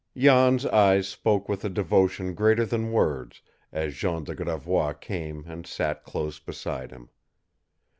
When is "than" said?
2.65-2.91